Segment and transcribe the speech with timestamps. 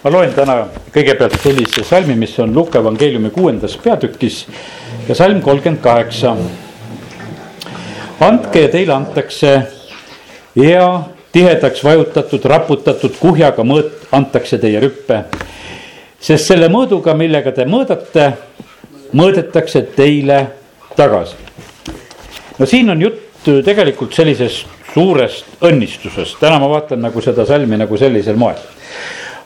[0.00, 0.62] ma loen täna
[0.94, 4.46] kõigepealt sellise salmi, mis on Luuke evangeeliumi kuuendas peatükis
[5.08, 6.36] ja salm kolmkümmend kaheksa.
[8.20, 9.52] andke ja teile antakse
[10.56, 10.86] hea,
[11.32, 15.24] tihedaks vajutatud, raputatud kuhjaga mõõt antakse teie rüppe.
[16.20, 18.32] sest selle mõõduga, millega te mõõdate,
[19.12, 20.46] mõõdetakse teile
[20.96, 21.36] tagasi.
[22.58, 27.96] no siin on jutt tegelikult sellisest suurest õnnistusest, täna ma vaatan nagu seda salmi nagu
[27.96, 28.79] sellisel moel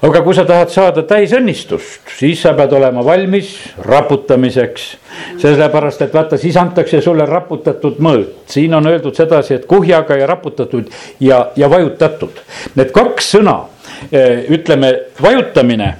[0.04, 3.54] aga kui sa tahad saada täisõnnistust, siis sa pead olema valmis
[3.86, 4.84] raputamiseks.
[5.38, 10.26] sellepärast, et vaata, siis antakse sulle raputatud mõõt, siin on öeldud sedasi, et kuhjaga ja
[10.26, 12.40] raputatud ja, ja vajutatud.
[12.74, 13.58] Need kaks sõna,
[14.10, 15.94] eh, ütleme vajutamine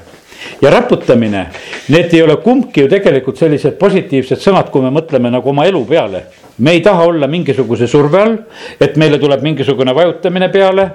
[0.62, 1.46] ja raputamine,
[1.88, 5.84] need ei ole kumbki ju tegelikult sellised positiivsed sõnad, kui me mõtleme nagu oma elu
[5.88, 6.26] peale
[6.58, 8.36] me ei taha olla mingisuguse surve all,
[8.80, 10.88] et meile tuleb mingisugune vajutamine peale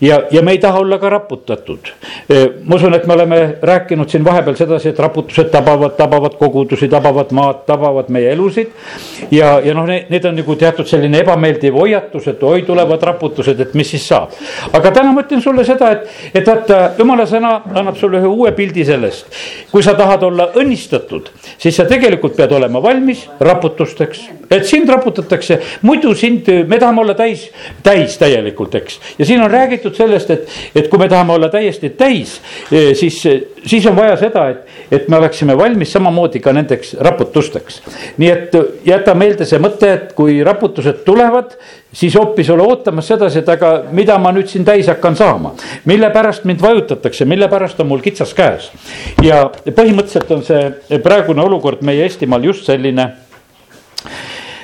[0.00, 1.92] ja, ja me ei taha olla ka raputatud.
[2.64, 7.32] ma usun, et me oleme rääkinud siin vahepeal sedasi, et raputused tabavad, tabavad kogudusi, tabavad
[7.32, 8.72] maad, tabavad meie elusid.
[9.30, 13.74] ja, ja noh, need on nagu teatud selline ebameeldiv hoiatus, et oi, tulevad raputused, et
[13.74, 14.32] mis siis saab.
[14.72, 18.52] aga täna ma ütlen sulle seda, et, et vaata, jumala sõna annab sulle ühe uue
[18.56, 19.26] pildi sellest.
[19.70, 25.58] kui sa tahad olla õnnistatud, siis sa tegelikult pead olema valmis raputusteks, et sind raputatakse,
[25.82, 27.48] muidu sind, me tahame olla täis,
[27.82, 28.98] täis täielikult, eks.
[29.18, 32.38] ja siin on räägitud sellest, et, et kui me tahame olla täiesti täis,
[32.72, 33.20] eh, siis,
[33.66, 37.82] siis on vaja seda, et, et me oleksime valmis samamoodi ka nendeks raputusteks.
[38.18, 41.56] nii et jäta meelde see mõte, et kui raputused tulevad,
[41.94, 45.54] siis hoopis ole ootamas sedasi, et aga mida ma nüüd siin täis hakkan saama.
[45.84, 48.70] mille pärast mind vajutatakse, mille pärast on mul kitsas käes.
[49.22, 53.08] ja põhimõtteliselt on see praegune olukord meie Eestimaal just selline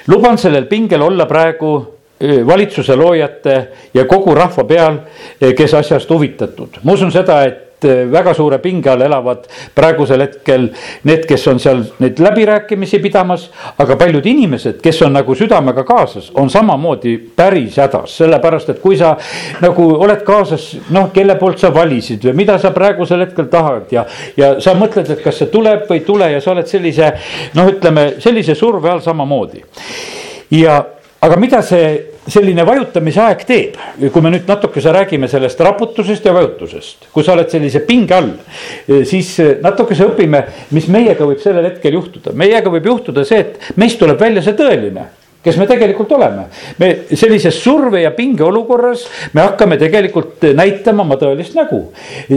[0.06, 2.00] luban sellel pingel olla praegu
[2.46, 4.98] valitsuse loojate ja kogu rahva peal,
[5.56, 6.80] kes asjast huvitatud.
[6.82, 10.68] ma usun seda, et väga suure pinge all elavad praegusel hetkel
[11.08, 13.48] need, kes on seal neid läbirääkimisi pidamas.
[13.78, 18.96] aga paljud inimesed, kes on nagu südamega kaasas, on samamoodi päris hädas, sellepärast et kui
[18.96, 19.16] sa
[19.60, 24.04] nagu oled kaasas, noh, kelle poolt sa valisid või mida sa praegusel hetkel tahad ja.
[24.36, 27.12] ja sa mõtled, et kas see tuleb või ei tule ja sa oled sellise
[27.54, 29.64] noh, ütleme sellise surve all samamoodi
[30.50, 30.80] ja
[31.20, 33.78] aga mida see selline vajutamise aeg teeb,
[34.12, 38.34] kui me nüüd natukese räägime sellest raputusest ja vajutusest, kui sa oled sellise pinge all,
[39.08, 40.44] siis natukese õpime,
[40.76, 42.34] mis meiega võib sellel hetkel juhtuda.
[42.34, 45.08] meiega võib juhtuda see, et meist tuleb välja see tõeline
[45.44, 46.44] kes me tegelikult oleme.
[46.78, 51.80] me sellises surve ja pinge olukorras me hakkame tegelikult näitama oma tõelist nägu.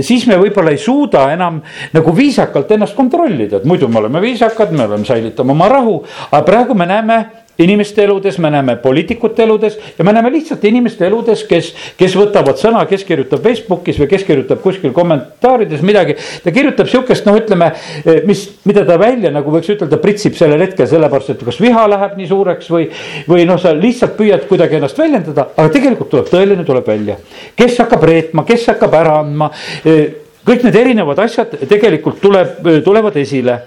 [0.02, 1.62] siis me võib-olla ei suuda enam
[1.94, 6.00] nagu viisakalt ennast kontrollida, et muidu me oleme viisakad, me oleme, säilitame oma rahu,
[6.32, 7.20] aga praegu me näeme
[7.58, 12.58] inimeste eludes, me näeme poliitikute eludes ja me näeme lihtsalt inimeste eludes, kes, kes võtavad
[12.58, 16.16] sõna, kes kirjutab Facebookis või kes kirjutab kuskil kommentaarides midagi.
[16.44, 17.72] ta kirjutab sihukest, noh, ütleme,
[18.06, 21.86] eh, mis, mida ta välja nagu võiks ütelda, pritsib sellel hetkel sellepärast, et kas viha
[21.90, 22.90] läheb nii suureks või,
[23.30, 27.18] või noh, sa lihtsalt püüad kuidagi ennast väljendada, aga tegelikult tuleb tõeline, tuleb välja.
[27.56, 29.52] kes hakkab reetma, kes hakkab ära andma
[29.86, 33.60] eh, kõik need erinevad asjad tegelikult tuleb, tulevad esile.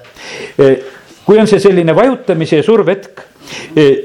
[0.58, 0.76] Eh,
[1.26, 3.35] kui on see selline vajutamise ja survehetk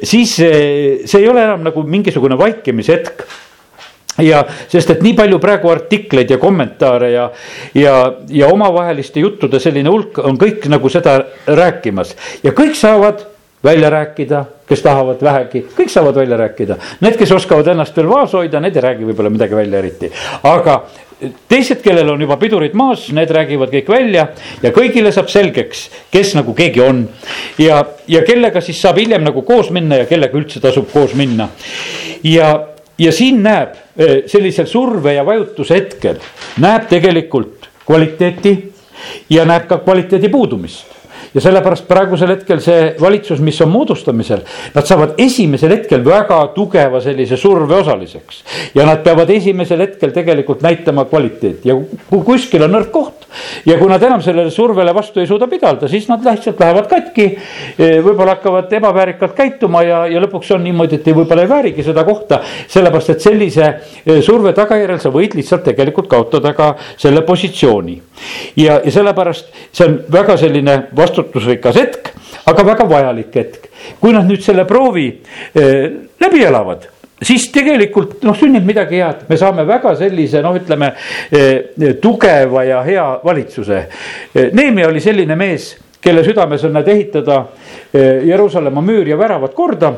[0.04, 3.26] siis see ei ole enam nagu mingisugune vaikimishetk.
[4.22, 7.30] Ja sest, et nii palju praegu artikleid ja kommentaare ja,
[7.74, 7.94] ja,
[8.30, 11.16] ja omavaheliste juttude selline hulk on kõik nagu seda
[11.48, 12.12] rääkimas.
[12.44, 13.24] Ja kõik saavad
[13.64, 16.78] välja rääkida, kes tahavad vähegi, kõik saavad välja rääkida.
[17.02, 20.12] Need, kes oskavad ennast veel vaos hoida, need ei räägi võib-olla midagi välja eriti,
[20.50, 20.82] aga
[21.52, 24.28] teised, kellel on juba pidurid maas, need räägivad kõik välja
[24.64, 27.04] ja kõigile saab selgeks, kes nagu keegi on.
[27.62, 31.50] ja, ja kellega siis saab hiljem nagu koos minna ja kellega üldse tasub koos minna.
[32.24, 32.52] ja,
[32.98, 36.22] ja siin näeb eh, sellisel surve ja vajutuse hetkel,
[36.62, 38.56] näeb tegelikult kvaliteeti
[39.30, 41.01] ja näeb ka kvaliteedi puudumist
[41.34, 44.44] ja sellepärast praegusel hetkel see valitsus, mis on moodustamisel,
[44.76, 48.44] nad saavad esimesel hetkel väga tugeva sellise surve osaliseks.
[48.76, 51.78] ja nad peavad esimesel hetkel tegelikult näitama kvaliteeti ja
[52.10, 53.28] kui kuskil on nõrk koht
[53.66, 57.28] ja kui nad enam sellele survele vastu ei suuda pidada, siis nad lihtsalt lähevad katki.
[57.78, 62.42] võib-olla hakkavad ebaväärikalt käituma ja, ja lõpuks on niimoodi, et võib-olla ei väärigi seda kohta.
[62.68, 63.72] sellepärast, et sellise
[64.26, 68.02] surve tagajärjel sa võid lihtsalt tegelikult kaotada ka selle positsiooni.
[68.58, 72.10] ja, ja sellepärast see on väga selline vastu vastutusrikas hetk,
[72.46, 73.70] aga väga vajalik hetk.
[74.00, 75.08] kui nad nüüd selle proovi
[75.56, 75.86] eh,
[76.22, 76.86] läbi elavad
[77.22, 80.92] siis tegelikult noh, sünnib midagi head, me saame väga sellise noh, ütleme
[81.32, 83.80] eh, tugeva ja hea valitsuse
[84.36, 84.50] eh,.
[84.54, 87.44] Neemia oli selline mees, kelle südames on nad ehitada
[87.94, 89.94] eh, Jeruusalemma müür ja väravad korda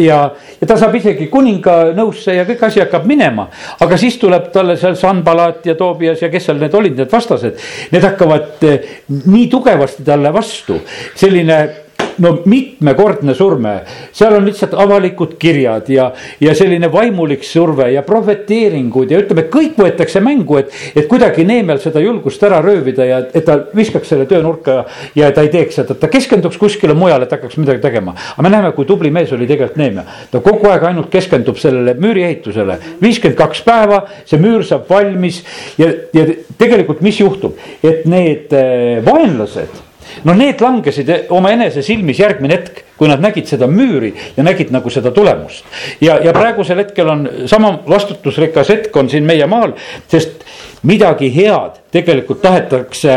[0.00, 0.18] ja,
[0.60, 3.48] ja ta saab isegi kuninga nõusse ja kõik asi hakkab minema.
[3.80, 7.58] aga siis tuleb talle seal Sanbalat ja Toobias ja kes seal need olid, need vastased.
[7.92, 10.80] Need hakkavad eh, nii tugevasti talle vastu,
[11.14, 11.85] selline
[12.22, 13.74] no mitmekordne surve,
[14.14, 16.08] seal on lihtsalt avalikud kirjad ja,
[16.40, 21.80] ja selline vaimulik surve ja prohveteeringud ja ütleme, kõik võetakse mängu, et, et kuidagi Neemel
[21.82, 24.82] seda julgust ära röövida ja et ta viskaks selle töö nurka
[25.18, 28.16] ja ta ei teeks seda, ta keskenduks kuskile mujale, et hakkaks midagi tegema.
[28.34, 31.96] aga me näeme, kui tubli mees oli tegelikult Neemia, ta kogu aeg ainult keskendub sellele
[32.00, 35.42] müüri-ehitusele, viiskümmend kaks päeva, see müür saab valmis
[35.80, 36.28] ja, ja
[36.58, 39.85] tegelikult, mis juhtub, et need eh, vaenlased
[40.24, 44.72] no need langesid oma enese silmis järgmine hetk, kui nad nägid seda müüri ja nägid
[44.74, 45.64] nagu seda tulemust.
[46.00, 49.76] ja, ja praegusel hetkel on sama vastutusrikas hetk on siin meie maal,
[50.08, 50.44] sest
[50.86, 53.16] midagi head tegelikult tahetakse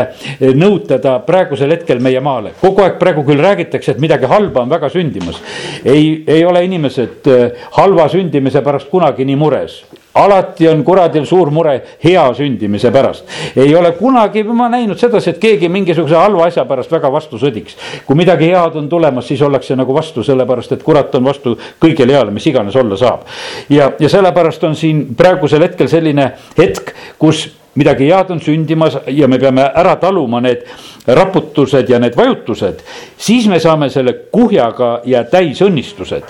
[0.56, 2.54] nõutada praegusel hetkel meie maale.
[2.60, 5.40] kogu aeg praegu küll räägitakse, et midagi halba on väga sündimas.
[5.84, 9.82] ei, ei ole inimesed eh, halva sündimise pärast kunagi nii mures
[10.14, 13.24] alati on kuradil suur mure hea sündimise pärast.
[13.56, 17.76] ei ole kunagi ma näinud sedasi, et keegi mingisuguse halva asja pärast väga vastu sõdiks.
[18.06, 22.12] kui midagi head on tulemas, siis ollakse nagu vastu, sellepärast et kurat on vastu kõigele
[22.12, 23.26] heale, mis iganes olla saab.
[23.70, 29.28] ja, ja sellepärast on siin praegusel hetkel selline hetk, kus midagi head on sündimas ja
[29.28, 30.64] me peame ära taluma need
[31.06, 32.82] raputused ja need vajutused,
[33.18, 36.24] siis me saame selle kuhjaga ja täisõnnistused.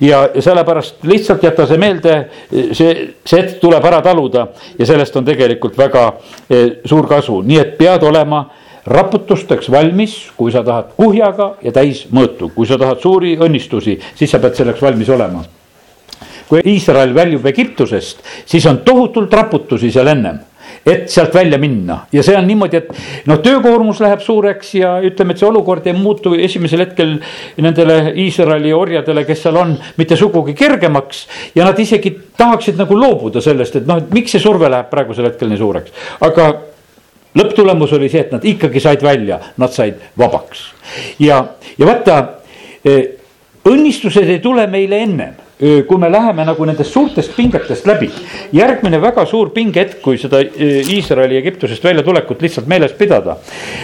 [0.00, 2.16] ja sellepärast lihtsalt jäta see meelde,
[2.72, 4.46] see, see tuleb ära taluda
[4.78, 6.04] ja sellest on tegelikult väga
[6.50, 8.44] eh, suur kasu, nii et pead olema
[8.86, 14.42] raputusteks valmis, kui sa tahad kuhjaga ja täismõõtu, kui sa tahad suuri õnnistusi, siis sa
[14.42, 15.44] pead selleks valmis olema.
[16.52, 20.40] kui Iisrael väljub Egiptusest, siis on tohutult raputusi seal ennem
[20.86, 21.98] et sealt välja minna.
[22.12, 25.94] Ja see on niimoodi, et noh, töökoormus läheb suureks ja ütleme, et see olukord ei
[25.96, 27.14] muutu esimesel hetkel
[27.62, 31.26] nendele Iisraeli orjadele, kes seal on, mitte sugugi kergemaks.
[31.54, 35.30] ja nad isegi tahaksid nagu loobuda sellest, et noh, et miks see surve läheb praegusel
[35.30, 36.50] hetkel nii suureks, aga
[37.38, 40.66] lõpptulemus oli see, et nad ikkagi said välja, nad said vabaks.
[41.22, 41.44] Ja,
[41.78, 42.18] ja vaata
[42.84, 43.18] eh,
[43.68, 45.38] õnnistused ei tule meile ennem
[45.86, 48.10] kui me läheme nagu nendest suurtest pingetest läbi.
[48.52, 53.36] järgmine väga suur pingehetk, kui seda Iisraeli Egiptusest väljatulekut lihtsalt meeles pidada.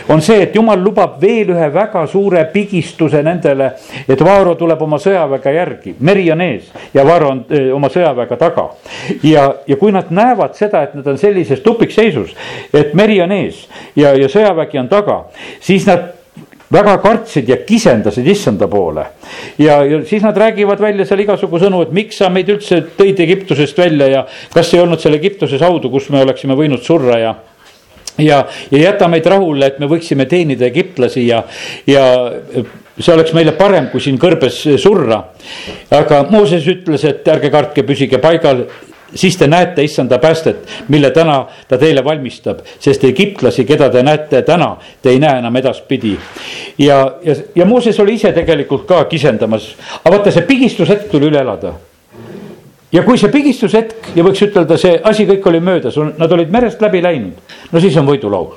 [0.08, 3.72] on see, et jumal lubab veel ühe väga suure pigistuse nendele,
[4.08, 8.36] et Vaaro tuleb oma sõjaväega järgi, meri on ees ja Vaaro on öö, oma sõjaväega
[8.36, 8.68] taga.
[9.22, 12.34] ja, ja kui nad näevad seda, et nad on sellises tupikseisus,
[12.74, 15.24] et meri on ees ja, ja sõjavägi on taga,
[15.60, 16.17] siis nad
[16.72, 19.06] väga kartsid ja kisendasid issanda poole.
[19.58, 23.20] ja, ja siis nad räägivad välja seal igasugu sõnu, et miks sa meid üldse tõid
[23.24, 24.24] Egiptusest välja ja
[24.54, 27.34] kas ei olnud seal Egiptuses haudu, kus me oleksime võinud surra ja
[28.18, 31.42] ja, ja jäta meid rahule, et me võiksime teenida egiptlasi ja,
[31.86, 32.04] ja
[32.98, 35.22] see oleks meile parem, kui siin kõrbes surra.
[35.94, 38.66] aga Mooses ütles, et ärge kartke, püsige paigal,
[39.14, 44.42] siis te näete issanda päästet, mille täna ta teile valmistab, sest egiptlasi, keda te näete
[44.42, 46.16] täna, te ei näe enam edaspidi.
[46.78, 49.74] ja, ja, ja Mooses oli ise tegelikult ka kisendamas,
[50.04, 51.72] aga vaata, see pigistushetk tuli üle elada.
[52.92, 56.80] ja kui see pigistushetk ja võiks ütelda, see asi kõik oli möödas, nad olid merest
[56.82, 58.56] läbi läinud, no siis on võidulaul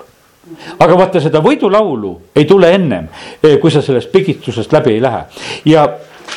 [0.80, 3.08] aga vaata seda võidulaulu ei tule ennem,
[3.62, 5.24] kui sa sellest pigistusest läbi ei lähe
[5.66, 5.88] ja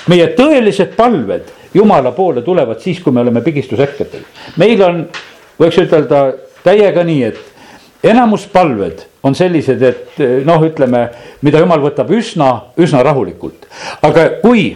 [0.09, 4.25] meie tõelised palved jumala poole tulevad siis, kui me oleme pigistushetkedel.
[4.57, 5.05] meil on,
[5.61, 6.25] võiks ütelda
[6.65, 11.07] täiega nii, et enamus palved on sellised, et noh, ütleme,
[11.43, 13.67] mida jumal võtab üsna, üsna rahulikult.
[14.03, 14.75] aga kui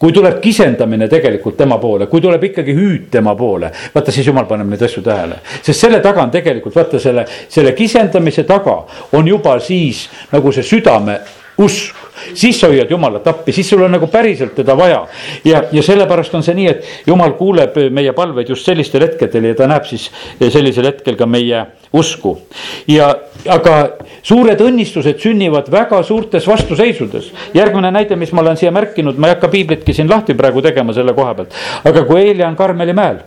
[0.00, 4.46] kui tuleb kisendamine tegelikult tema poole, kui tuleb ikkagi hüüd tema poole, vaata siis jumal
[4.48, 5.42] paneb neid asju tähele.
[5.62, 8.78] sest selle taga on tegelikult vaata selle, selle kisendamise taga
[9.12, 11.18] on juba siis nagu see südame
[11.60, 11.96] usk,
[12.34, 15.00] siis sa hoiad jumalat appi, siis sul on nagu päriselt teda vaja.
[15.44, 19.56] ja, ja sellepärast on see nii, et jumal kuuleb meie palveid just sellistel hetkedel ja
[19.58, 20.08] ta näeb siis
[20.40, 22.36] sellisel hetkel ka meie usku.
[22.88, 23.10] ja,
[23.48, 23.76] aga
[24.22, 27.32] suured õnnistused sünnivad väga suurtes vastuseisudes.
[27.54, 30.96] järgmine näide, mis ma olen siia märkinud, ma ei hakka piiblitki siin lahti praegu tegema
[30.96, 33.20] selle koha pealt, aga kui eile on Karmeli mäel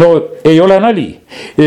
[0.00, 0.12] no
[0.44, 1.08] ei ole nali,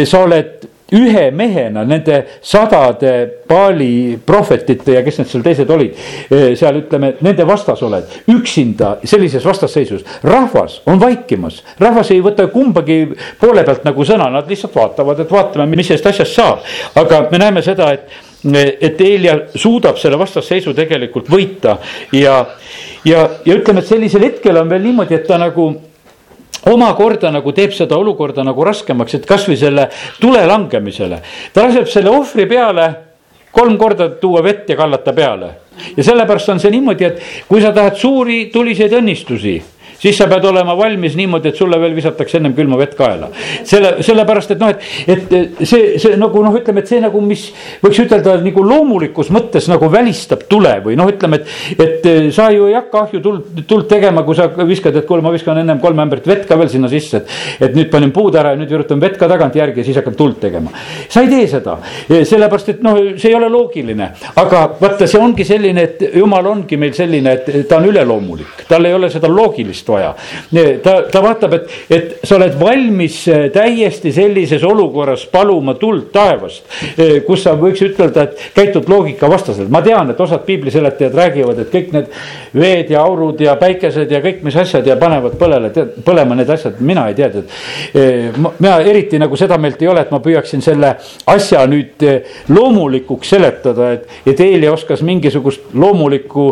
[0.06, 3.14] sa oled ühe mehena nende sadade
[3.48, 5.96] Paali prohvetite ja kes need seal teised olid,
[6.32, 10.04] eh, seal ütleme, nende vastas oled, üksinda sellises vastasseisus.
[10.24, 13.00] rahvas on vaikimas, rahvas ei võta kumbagi
[13.40, 16.60] poole pealt nagu sõna, nad lihtsalt vaatavad, et vaatame, mis sellest asjast saab.
[16.96, 18.10] aga me näeme seda, et
[18.82, 21.78] et Eelia suudab selle vastasseisu tegelikult võita
[22.12, 22.42] ja,
[23.06, 25.70] ja, ja ütleme, et sellisel hetkel on veel niimoodi, et ta nagu
[26.72, 29.90] omakorda nagu teeb seda olukorda nagu raskemaks, et kasvõi selle
[30.22, 31.20] tule langemisele.
[31.54, 32.88] ta laseb selle ohvri peale
[33.52, 35.50] kolm korda tuua vett ja kallata peale.
[35.98, 39.62] ja sellepärast on see niimoodi, et kui sa tahad suuri tuliseid õnnistusi
[40.04, 43.30] siis sa pead olema valmis niimoodi, et sulle veel visatakse ennem külma vett kaela.
[43.64, 47.46] selle, sellepärast, et noh, et, et see, see nagu noh, ütleme, et see nagu, mis
[47.84, 52.68] võiks ütelda nagu loomulikus mõttes nagu välistab tule või noh, ütleme, et, et sa ju
[52.70, 56.04] ei hakka ahju tuld, tuld tegema, kui sa viskad, et kuule, ma viskan ennem kolm
[56.04, 57.38] ämbrit vett ka veel sinna sisse, et.
[57.70, 60.40] et nüüd panin puud ära ja nüüd virutan vett ka tagantjärgi ja siis hakkan tuld
[60.42, 60.74] tegema.
[61.10, 61.78] sa ei tee seda,
[62.10, 64.10] sellepärast et noh, see ei ole loogiline,
[64.42, 68.86] aga vaata, see ongi selline, et jumal ongi meil selline, et ta on üleloomulik, tal
[68.90, 70.14] ei ole seda loogilist vaja.
[70.84, 76.66] ta, ta vaatab, et, et sa oled valmis eh, täiesti sellises olukorras paluma tuld taevast,
[76.98, 79.70] eh, kus sa võiks ütelda, et käitud loogika vastaselt.
[79.74, 82.12] ma tean, et osad piibliseletajad räägivad, et kõik need
[82.60, 85.72] veed ja aurud ja päikesed ja kõik, mis asjad ja panevad põlele,
[86.06, 87.58] põlema need asjad, mina ei tea, et.
[87.94, 90.96] Eh, mina eriti nagu seda meelt ei ole, et ma püüaksin selle
[91.30, 92.04] asja nüüd
[92.54, 96.48] loomulikuks seletada, et, et Eeli oskas mingisugust loomulikku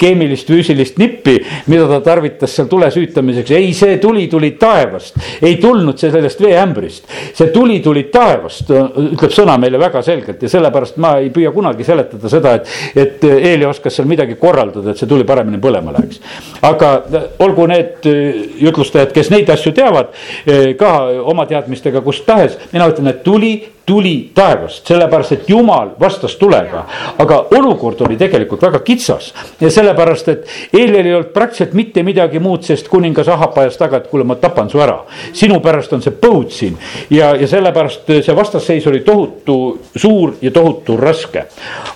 [0.00, 1.38] keemilist, füüsilist nippi,
[1.70, 3.50] mida ta tarvitas seal tule süütamiseks.
[3.56, 7.08] ei, see tuli tuli taevast, ei tulnud see sellest veeämbrist.
[7.34, 11.86] see tuli tuli taevast, ütleb sõna meile väga selgelt ja sellepärast ma ei püüa kunagi
[11.86, 16.22] seletada seda, et, et Eeli oskas seal midagi korraldada, et see tuli paremini põlema läheks.
[16.66, 16.92] aga
[17.46, 18.08] olgu need
[18.60, 20.14] jutlustajad, kes neid asju teavad,
[20.78, 20.94] ka
[21.30, 23.54] oma teadmistega kust tahes, mina ütlen, et tuli
[23.86, 26.84] tuli taevast, sellepärast et jumal vastas tulega.
[27.18, 32.38] aga olukord oli tegelikult väga kitsas ja sellepärast, et Eelil ei olnud praktiliselt mitte midagi
[32.38, 35.00] muud, sest kuningas Ahab ajas taga, et kuule, ma tapan su ära.
[35.32, 36.76] sinu pärast on see põud siin
[37.10, 39.56] ja, ja sellepärast see vastasseis oli tohutu
[39.96, 41.44] suur ja tohutu raske.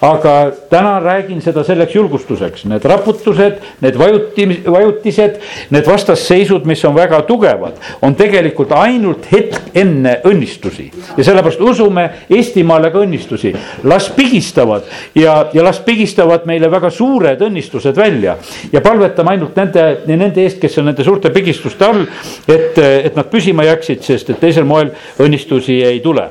[0.00, 0.34] aga
[0.70, 5.38] täna räägin seda selleks julgustuseks, need raputused, need vajuti, vajutised,
[5.70, 11.83] need vastasseisud, mis on väga tugevad, on tegelikult ainult hetk enne õnnistusi ja sellepärast usu
[11.84, 13.52] usume Eestimaale ka õnnistusi.
[13.84, 18.36] las pigistavad ja, ja las pigistavad meile väga suured õnnistused välja.
[18.72, 22.06] ja palvetame ainult nende, nende eest, kes on nende suurte pigistuste all,
[22.48, 26.28] et, et nad püsima jääksid, sest et teisel moel õnnistusi ei tule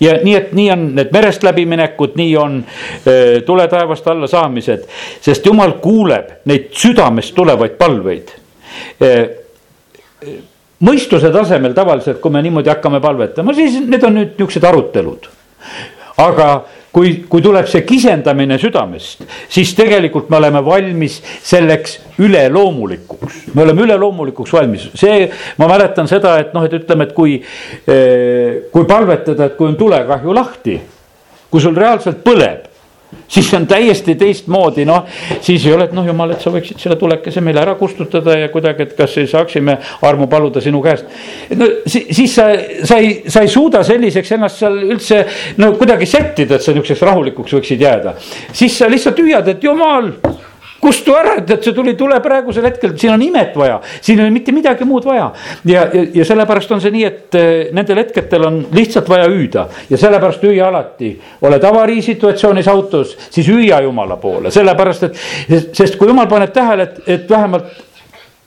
[0.00, 2.56] ja nii, et nii on need merest läbiminekud, nii on
[3.06, 4.86] öö, tule taevast alla saamised,
[5.22, 8.34] sest jumal kuuleb neid südamest tulevaid palveid
[10.86, 15.28] mõistuse tasemel tavaliselt, kui me niimoodi hakkame palvetama, siis need on nüüd niisugused arutelud.
[16.20, 16.46] aga
[16.92, 23.42] kui, kui tuleb see kisendamine südamest, siis tegelikult me oleme valmis selleks üleloomulikuks.
[23.54, 27.36] me oleme üleloomulikuks valmis, see, ma mäletan seda, et noh, et ütleme, et kui,
[27.86, 30.80] eh, kui palvetada, et kui on tulekahju lahti,
[31.50, 32.69] kui sul reaalselt põleb
[33.28, 35.04] siis see on täiesti teistmoodi, noh,
[35.40, 38.50] siis ei ole, et noh, jumal, et sa võiksid selle tulekese meile ära kustutada ja
[38.52, 39.76] kuidagi, et kas saaksime
[40.06, 41.06] armu paluda sinu käest.
[41.56, 42.50] no siis sa,
[42.84, 45.24] sa ei, sa ei suuda selliseks ennast seal üldse
[45.62, 48.14] no kuidagi sättida, et sa niisuguseks rahulikuks võiksid jääda.
[48.52, 50.12] siis sa lihtsalt hüüad, et jumal
[50.80, 54.26] kustu ära, et, et see tuli, tule praegusel hetkel, siin on imet vaja, siin ei
[54.26, 55.30] ole mitte midagi muud vaja.
[55.68, 59.66] ja, ja, ja sellepärast on see nii, et eh, nendel hetkedel on lihtsalt vaja hüüda
[59.90, 61.12] ja sellepärast hüüa alati.
[61.42, 65.22] oled avariisituatsioonis autos, siis hüüa jumala poole, sellepärast et,
[65.76, 67.89] sest kui jumal paneb tähele, et, et vähemalt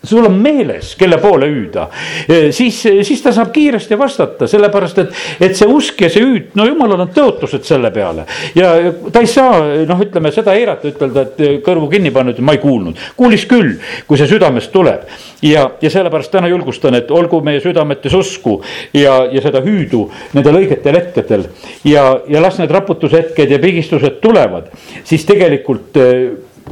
[0.03, 1.85] sul on meeles, kelle poole hüüda,
[2.27, 5.13] e, siis, siis ta saab kiiresti vastata, sellepärast et,
[5.47, 8.25] et see usk ja see hüüd, no jumalal on tõotused selle peale.
[8.55, 8.73] ja
[9.13, 12.99] ta ei saa, noh, ütleme seda eirata, ütelda, et kõrvu kinni pannud ma ei kuulnud.
[13.15, 15.07] kuulis küll, kui see südamest tuleb.
[15.41, 18.59] ja, ja sellepärast täna julgustan, et olgu meie südametes usku
[18.93, 21.47] ja, ja seda hüüdu nendel õigetel hetkedel.
[21.87, 24.67] ja, ja las need raputushetked ja pigistused tulevad,
[25.07, 25.95] siis tegelikult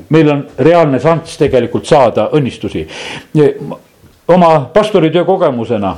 [0.09, 2.85] meil on reaalne šanss tegelikult saada õnnistusi
[4.33, 5.97] oma pastoritöö kogemusena.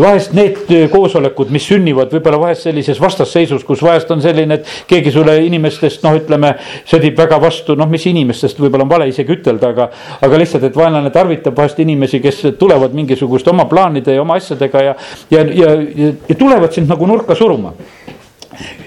[0.00, 0.56] vahest need
[0.90, 6.04] koosolekud, mis sünnivad võib-olla vahest sellises vastasseisus, kus vahest on selline, et keegi sulle inimestest
[6.04, 6.54] noh, ütleme,
[6.88, 9.88] sõdib väga vastu, noh, mis inimestest võib-olla on vale isegi ütelda, aga.
[10.22, 14.82] aga lihtsalt, et vaenlane tarvitab vahest inimesi, kes tulevad mingisuguste oma plaanide ja oma asjadega
[14.82, 14.94] ja,
[15.30, 17.72] ja, ja, ja, ja tulevad sind nagu nurka suruma.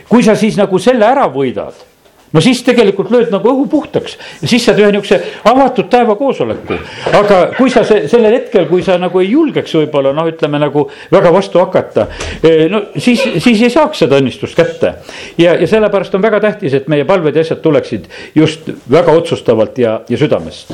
[0.09, 1.88] kui sa siis nagu selle ära võidad
[2.33, 5.19] no siis tegelikult lööd nagu õhu puhtaks ja siis saad ühe niisuguse
[5.49, 6.77] avatud taeva koosoleku.
[7.19, 10.85] aga kui sa see, sellel hetkel, kui sa nagu ei julgeks võib-olla noh, ütleme nagu
[11.11, 12.07] väga vastu hakata.
[12.43, 14.93] Eh, no siis, siis ei saaks seda õnnistust kätte.
[15.37, 19.77] ja, ja sellepärast on väga tähtis, et meie palved ja asjad tuleksid just väga otsustavalt
[19.81, 20.73] ja, ja südamest.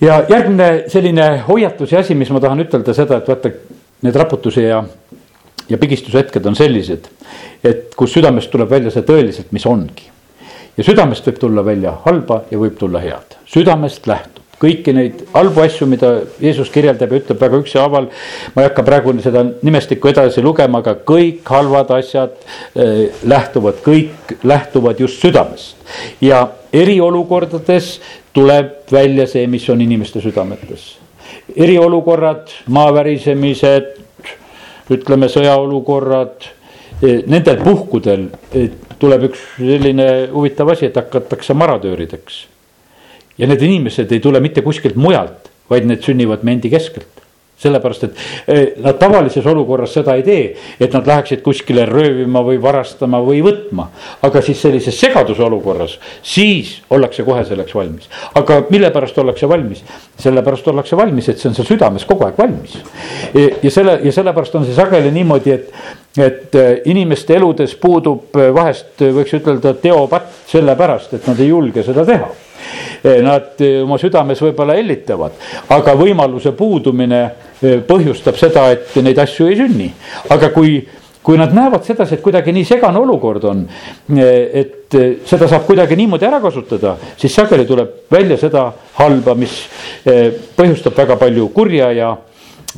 [0.00, 3.52] ja järgmine selline hoiatus ja asi, mis ma tahan ütelda seda, et vaata
[4.02, 4.84] need raputuse ja
[5.68, 7.10] ja pigistushetked on sellised,
[7.64, 10.08] et kus südamest tuleb välja see tõeliselt, mis ongi
[10.78, 15.62] ja südamest võib tulla välja halba ja võib tulla head, südamest lähtub kõiki neid halbu
[15.62, 16.08] asju, mida
[16.42, 18.08] Jeesus kirjeldab ja ütleb väga ükshaaval.
[18.54, 22.34] ma ei hakka praegu seda nimestikku edasi lugema, aga kõik halvad asjad
[22.74, 25.76] äh, lähtuvad, kõik lähtuvad just südamest.
[26.20, 28.00] ja eriolukordades
[28.32, 30.96] tuleb välja see, mis on inimeste südametes
[31.56, 33.94] eriolukorrad, maavärisemised,
[34.92, 36.48] ütleme sõjaolukorrad,
[37.02, 38.28] nendel puhkudel
[38.98, 42.46] tuleb üks selline huvitav asi, et hakatakse maradöörideks.
[43.38, 47.18] ja need inimesed ei tule mitte kuskilt mujalt, vaid need sünnivad meie endi keskelt
[47.58, 50.42] sellepärast, et nad tavalises olukorras seda ei tee,
[50.80, 53.88] et nad läheksid kuskile röövima või varastama või võtma.
[54.22, 58.08] aga siis sellises segaduse olukorras, siis ollakse kohe selleks valmis.
[58.34, 59.82] aga mille pärast ollakse valmis?
[60.18, 62.78] sellepärast ollakse valmis, et see on seal südames kogu aeg valmis.
[63.34, 65.72] ja selle ja sellepärast on see sageli niimoodi, et,
[66.16, 71.84] et eh, inimeste eludes puudub eh, vahest võiks ütelda teopatt sellepärast, et nad ei julge
[71.86, 72.30] seda teha
[73.22, 75.36] Nad oma südames võib-olla hellitavad,
[75.70, 77.20] aga võimaluse puudumine
[77.86, 79.86] põhjustab seda, et neid asju ei sünni.
[80.34, 80.80] aga kui,
[81.22, 83.64] kui nad näevad sedasi, et kuidagi nii segane olukord on,
[84.18, 84.98] et
[85.30, 89.60] seda saab kuidagi niimoodi ära kasutada, siis sageli tuleb välja seda halba, mis
[90.58, 92.16] põhjustab väga palju kurja ja,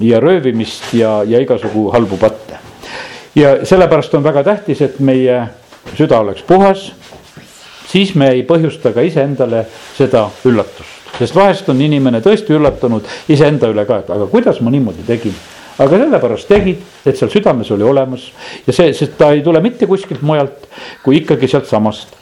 [0.00, 2.69] ja röövimist ja, ja igasugu halbu patte.
[3.34, 5.42] Ja sellepärast on väga tähtis, et meie
[5.96, 6.90] süda oleks puhas,
[7.90, 9.64] siis me ei põhjusta ka iseendale
[9.96, 11.00] seda üllatust.
[11.18, 15.34] Sest vahest on inimene tõesti üllatunud iseenda üle ka, et aga kuidas ma niimoodi tegin?
[15.80, 18.26] Aga sellepärast tegid, et seal südames oli olemas.
[18.66, 20.66] Ja see, sest ta ei tule mitte kuskilt mujalt
[21.04, 22.16] kui ikkagi sealtsamast.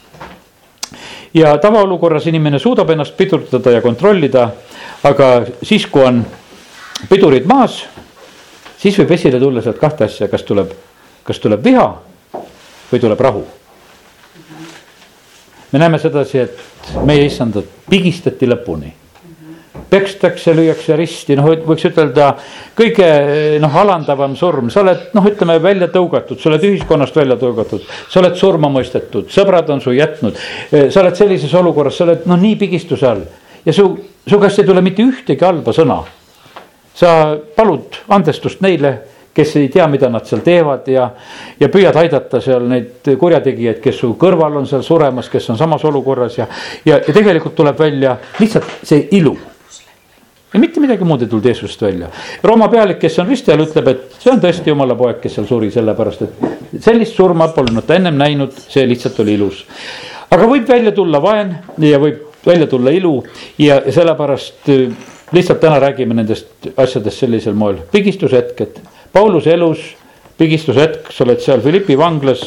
[1.35, 4.49] ja tavaolukorras inimene suudab ennast pidurdada ja kontrollida,
[5.05, 5.27] aga
[5.63, 6.23] siis, kui on
[7.11, 7.83] pidurid maas,
[8.81, 10.73] siis võib esile tulla sealt kahte asja, kas tuleb,
[11.29, 11.89] kas tuleb viha
[12.89, 13.45] või tuleb rahu.
[15.73, 18.95] me näeme sedasi, et meie issandat pigistati lõpuni
[19.89, 22.33] pekstakse, lüüakse risti, noh, võiks ütelda
[22.77, 23.07] kõige
[23.63, 28.21] noh, alandavam surm, sa oled noh, ütleme välja tõugatud, sa oled ühiskonnast välja tõugatud, sa
[28.21, 30.37] oled surma mõistetud, sõbrad on su jätnud.
[30.71, 33.25] sa oled sellises olukorras, sa oled noh, nii pigistuse all
[33.65, 33.91] ja su,
[34.29, 36.03] su käest ei tule mitte ühtegi halba sõna.
[36.99, 38.99] sa palud andestust neile
[39.39, 41.11] kes ei tea, mida nad seal teevad ja,
[41.61, 45.85] ja püüad aidata seal neid kurjategijaid, kes su kõrval on seal suremas, kes on samas
[45.87, 46.49] olukorras ja,
[46.85, 49.37] ja, ja tegelikult tuleb välja lihtsalt see ilu
[50.53, 52.09] ja mitte midagi muud ei tulnud Jeesusest välja.
[52.43, 55.47] Rooma pealik, kes on risti all, ütleb, et see on tõesti jumala poeg, kes seal
[55.49, 59.63] suri, sellepärast et sellist surma polnud ta ennem näinud, see lihtsalt oli ilus.
[60.31, 63.15] aga võib välja tulla vaen ja võib välja tulla ilu
[63.59, 64.99] ja sellepärast äh,
[65.33, 68.81] lihtsalt täna räägime nendest asjadest sellisel moel, pigistushetked
[69.19, 69.81] Pauluse elus
[70.39, 72.45] pigistushetk, sa oled seal Philippi vanglas,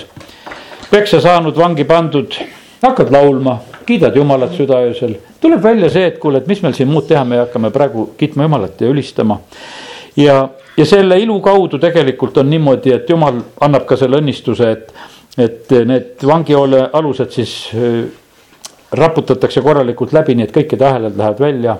[0.88, 2.38] peksa saanud, vangi pandud,
[2.79, 5.17] hakkad laulma, kiidad Jumalat südaöösel.
[5.41, 8.47] tuleb välja see, et kuule, et mis meil siin muud teha, me hakkame praegu kiitma
[8.47, 9.41] Jumalat ja ülistama.
[10.15, 10.38] ja,
[10.77, 14.93] ja selle ilu kaudu tegelikult on niimoodi, et Jumal annab ka selle õnnistuse, et,
[15.38, 17.57] et need vangihoole alused siis
[18.91, 21.77] raputatakse korralikult läbi, nii et kõikide hääled lähevad välja.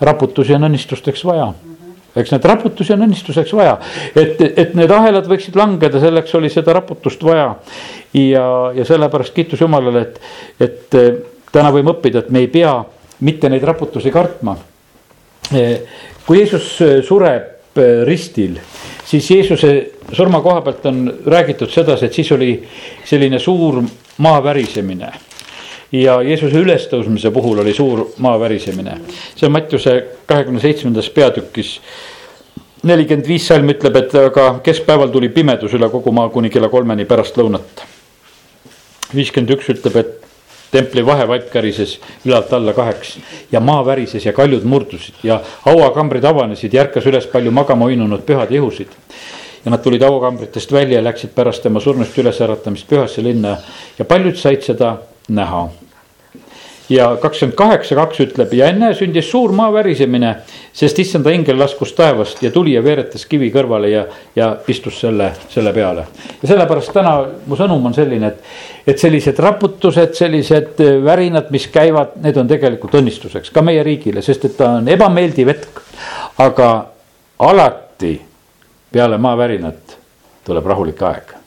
[0.00, 1.52] raputusi on õnnistusteks vaja
[2.16, 3.74] eks need raputusi on õnnistuseks vaja,
[4.16, 7.48] et, et need ahelad võiksid langeda, selleks oli seda raputust vaja.
[8.14, 10.20] ja, ja sellepärast kiitus Jumalale, et,
[10.62, 11.10] et eh,
[11.52, 12.76] täna võime õppida, et me ei pea
[13.24, 14.56] mitte neid raputusi kartma.
[15.54, 17.50] Eh, kui Jeesus eh, sureb
[18.06, 18.60] ristil,
[19.02, 19.70] siis Jeesuse
[20.14, 22.52] surma koha pealt on räägitud sedasi, et siis oli
[23.04, 23.80] selline suur
[24.22, 25.10] maa värisemine
[25.94, 28.98] ja Jeesuse ülestõusmise puhul oli suur maa värisemine.
[29.36, 29.94] see on Mattiuse
[30.26, 31.80] kahekümne seitsmendas peatükis.
[32.82, 37.04] nelikümmend viis salm ütleb, et aga keskpäeval tuli pimedus üle kogu maa kuni kella kolmeni
[37.04, 37.84] pärast lõunat.
[39.14, 40.24] viiskümmend üks ütleb, et
[40.70, 43.18] templi vahevaip kärises ülalt alla kaheks
[43.52, 48.26] ja maa värises ja kaljud murdusid ja hauakambrid avanesid ja ärkas üles palju magama uinunud
[48.26, 48.90] pühad ihusid
[49.64, 53.56] ja nad tulid hauakambritest välja ja läksid pärast tema surnust ülesäratamist pühasse linna
[53.98, 54.96] ja paljud said seda
[55.28, 55.68] näha
[56.88, 60.34] ja kakskümmend kaheksa, kaks ütleb ja enne sündis suur maa värisemine,
[60.76, 64.04] sest issanda ingel laskus taevast ja tuli ja veeretas kivi kõrvale ja,
[64.36, 66.06] ja istus selle, selle peale.
[66.42, 67.14] ja sellepärast täna
[67.46, 68.42] mu sõnum on selline, et,
[68.94, 74.44] et sellised raputused, sellised värinad, mis käivad, need on tegelikult õnnistuseks ka meie riigile, sest
[74.50, 75.80] et ta on ebameeldiv hetk.
[76.38, 76.70] aga
[77.38, 78.18] alati
[78.92, 79.96] peale maavärinat
[80.44, 81.43] tuleb rahulik aeg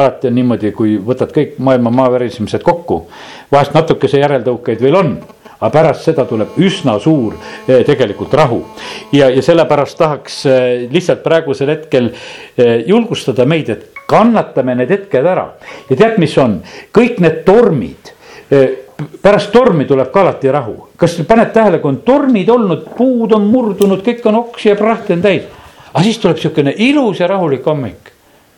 [0.00, 3.04] alati on niimoodi, kui võtad kõik maailma maavärismised kokku,
[3.52, 5.16] vahest natukese järeltõukeid veel on
[5.64, 8.60] aga pärast seda tuleb üsna suur eh, tegelikult rahu.
[9.12, 15.26] ja, ja sellepärast tahaks eh, lihtsalt praegusel hetkel eh, julgustada meid, et kannatame need hetked
[15.26, 15.48] ära.
[15.88, 16.60] ja tead, mis on,
[16.92, 18.12] kõik need tormid,
[19.24, 20.88] pärast tormi tuleb ka alati rahu.
[21.00, 25.16] kas paned tähele, kui on tormid olnud, puud on murdunud, kõik on oksi ja prahti
[25.16, 25.48] on täis.
[25.92, 28.13] aga siis tuleb sihukene ilus ja rahulik hommik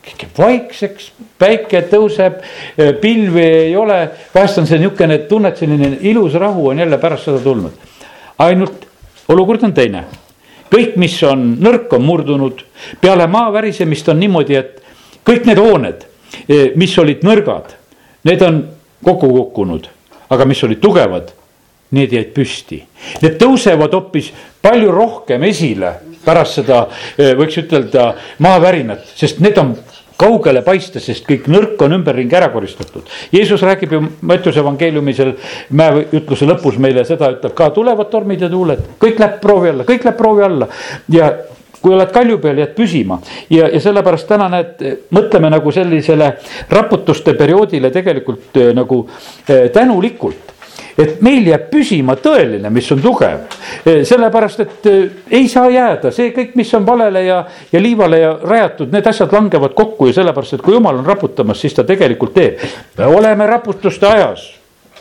[0.06, 2.38] kõik jääb vaikseks, päike tõuseb,
[3.02, 3.98] pilvi ei ole,
[4.34, 7.72] vahest on see niisugune tunne, et selline ilus rahu on jälle pärast seda tulnud.
[8.38, 8.86] ainult
[9.28, 10.04] olukord on teine,
[10.70, 12.62] kõik, mis on nõrk, on murdunud.
[13.00, 14.82] peale maa värisemist on niimoodi, et
[15.26, 16.06] kõik need hooned,
[16.48, 17.74] eh, mis olid nõrgad,
[18.24, 18.62] need on
[19.04, 19.88] kokku kukkunud,
[20.30, 21.32] aga mis olid tugevad,
[21.90, 22.82] need jäid püsti.
[23.22, 25.92] Need tõusevad hoopis palju rohkem esile
[26.24, 26.86] pärast seda,
[27.18, 29.76] eh, võiks ütelda, maavärinat, sest need on
[30.20, 33.08] kaugele paista, sest kõik nõrk on ümberringi ära koristatud.
[33.32, 35.34] Jeesus räägib ju Mattiuse evangeeliumi seal
[35.76, 40.08] mäejutluse lõpus meile seda, ütleb ka tulevad tormid ja tuuled, kõik läheb proovi alla, kõik
[40.08, 40.70] läheb proovi alla.
[41.12, 41.30] Ja
[41.82, 43.20] kui oled kalju peal, jääd püsima.
[43.52, 44.82] Ja, ja sellepärast täna näed,
[45.14, 46.32] mõtleme nagu sellisele
[46.72, 49.04] raputuste perioodile tegelikult eh, nagu
[49.46, 50.55] eh, tänulikult
[50.98, 53.46] et meil jääb püsima tõeline, mis on tugev.
[53.84, 54.90] Eh, sellepärast, et
[55.30, 57.40] ei saa jääda see kõik, mis on valele ja,
[57.72, 61.60] ja liivale ja rajatud, need asjad langevad kokku ja sellepärast, et kui jumal on raputamas,
[61.60, 62.62] siis ta tegelikult teeb.
[62.98, 64.46] me oleme raputuste ajas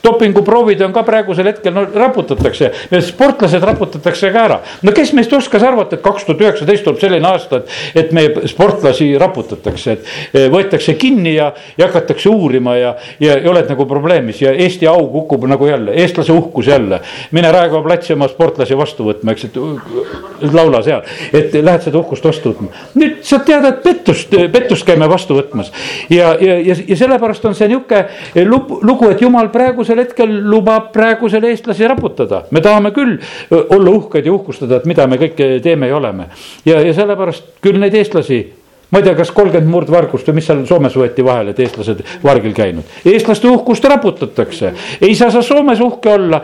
[0.06, 2.72] dopinguproovid on ka praegusel hetkel, no raputatakse,
[3.10, 4.60] sportlased raputatakse ka ära.
[4.86, 8.48] no kes meist oskas arvata, et kaks tuhat üheksateist tuleb selline aasta, et, et meie
[8.50, 13.88] sportlasi raputatakse, et e, võetakse kinni ja, ja hakatakse uurima ja, ja, ja oled nagu
[13.89, 17.02] probleemis ja Eesti au kukub nagu jälle, eestlase uhkus jälle.
[17.32, 22.26] mine Raekoja platsi oma sportlasi vastu võtma, eks, et laula seal, et lähed seda uhkust
[22.26, 22.72] vastu võtma.
[22.96, 25.72] nüüd sa tead, et pettust, pettust käime vastu võtmas
[26.10, 28.06] ja, ja, ja, ja sellepärast on see nihuke
[28.46, 32.45] lugu, et jumal praegusel praegusel hetkel lubab praegusel eestlasi raputada.
[32.51, 33.17] me tahame küll
[33.51, 36.29] olla uhked ja uhkustada, et mida me kõike teeme ja oleme.
[36.65, 38.53] ja, ja sellepärast küll neid eestlasi
[38.89, 42.54] ma ei tea, kas kolmkümmend murdvargust või mis seal Soomes võeti vahele, et eestlased vargil
[42.56, 42.95] käinud.
[43.06, 46.41] eestlaste uhkust raputatakse, ei saa sa Soomes uhke olla,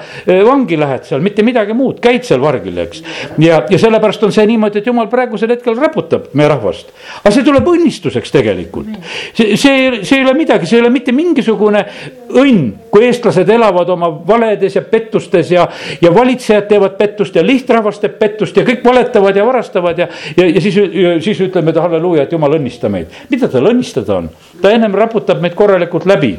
[0.48, 3.04] vangi lähed seal, mitte midagi muud, käid seal vargil, eks.
[3.42, 6.92] ja, ja sellepärast on see niimoodi, et jumal praegusel hetkel raputab meie rahvast.
[7.22, 8.90] aga see tuleb õnnistuseks tegelikult.
[9.38, 11.86] see, see, see ei ole midagi, see ei ole mitte mingisugune
[12.32, 15.68] õnn, kui eestlased elavad oma valedes ja pettustes ja,
[16.02, 20.48] ja valitsejad teevad pettust ja lihtrahvas teeb pettust ja kõik valetavad ja varastavad ja, ja,
[20.48, 20.78] ja siis,
[21.24, 23.12] siis ütleme, et halleluuja, et jumal õnnista meid.
[23.30, 24.32] mida tal õnnistada on?
[24.62, 26.38] ta ennem raputab meid korralikult läbi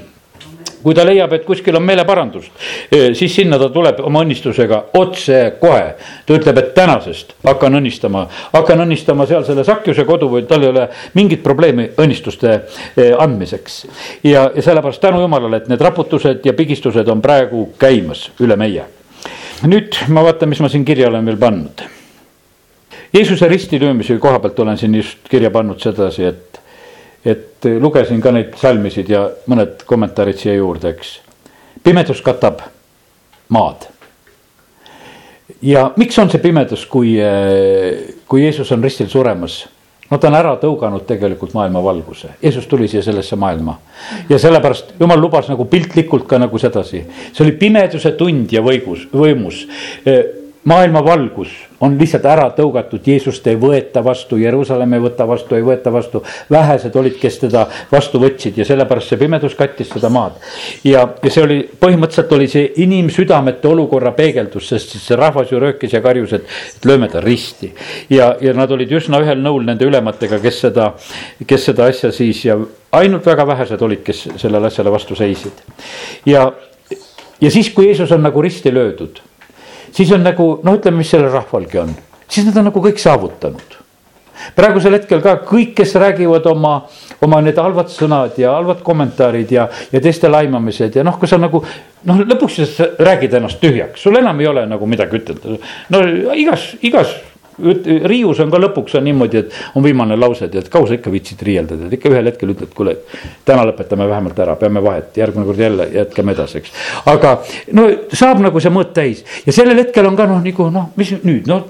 [0.82, 2.50] kui ta leiab, et kuskil on meeleparandust,
[2.90, 5.84] e, siis sinna ta tuleb oma õnnistusega otsekohe.
[6.26, 10.72] ta ütleb, et tänasest hakkan õnnistama, hakkan õnnistama seal selle Sakjuse kodu või tal ei
[10.72, 12.50] ole mingit probleemi õnnistuste
[12.96, 13.86] e, andmiseks.
[14.24, 18.90] ja, ja sellepärast tänu jumalale, et need raputused ja pigistused on praegu käimas üle meie.
[19.62, 22.01] nüüd ma vaatan, mis ma siin kirja olen veel pannud
[23.12, 26.60] Jeesuse ristilöömise koha pealt olen siin just kirja pannud sedasi, et,
[27.24, 31.18] et lugesin ka neid salmisid ja mõned kommentaarid siia juurde, eks.
[31.84, 32.64] pimedus katab
[33.52, 33.84] maad.
[35.62, 37.18] ja miks on see pimedus, kui,
[38.28, 39.60] kui Jeesus on ristil suremas?
[40.08, 43.78] no ta on ära tõuganud tegelikult maailma valguse, Jeesus tuli siia sellesse maailma.
[44.28, 49.04] ja sellepärast jumal lubas nagu piltlikult ka nagu sedasi, see oli pimeduse tund ja võigus,
[49.12, 49.66] võimus
[50.64, 51.48] maailma valgus
[51.82, 56.22] on lihtsalt ära tõugatud, Jeesust ei võeta vastu, Jeruusalemm ei võta vastu, ei võeta vastu.
[56.50, 60.38] vähesed olid, kes teda vastu võtsid ja sellepärast see pimedus kattis seda maad.
[60.84, 65.96] ja, ja see oli, põhimõtteliselt oli see inimsüdamete olukorra peegeldus, sest see rahvas ju röökis
[65.96, 66.46] ja karjus, et,
[66.76, 67.72] et lööme ta risti.
[68.10, 70.92] ja, ja nad olid üsna ühel nõul nende ülematega, kes seda,
[71.46, 72.58] kes seda asja siis ja
[72.92, 75.66] ainult väga vähesed olid, kes sellele asjale vastu seisid.
[76.26, 76.52] ja,
[77.40, 79.18] ja siis, kui Jeesus on nagu risti löödud
[79.92, 81.94] siis on nagu noh, ütleme, mis sellel rahvalgi on,
[82.28, 83.78] siis nad on nagu kõik saavutanud.
[84.56, 86.72] praegusel hetkel ka kõik, kes räägivad oma,
[87.22, 91.38] oma need halvad sõnad ja halvad kommentaarid ja, ja teiste laimamised ja noh, kui sa
[91.38, 91.62] nagu
[92.08, 95.60] noh, lõpuks sa räägid ennast tühjaks, sul enam ei ole nagu midagi ütelda.
[95.92, 96.02] no
[96.34, 97.14] igas, igas
[97.58, 101.42] riius on ka lõpuks on niimoodi, et on viimane lause, et kaua sa ikka viitsid
[101.44, 102.96] riieldada, et ikka ühel hetkel ütled, kuule,
[103.48, 106.72] täna lõpetame vähemalt ära, peame vahet, järgmine kord jälle jätkame edasi, eks.
[107.12, 107.36] aga
[107.76, 109.22] no saab nagu see mõõt täis.
[109.46, 111.60] Ja sellel hetkel on ka noh, nagu noh, mis nüüd, no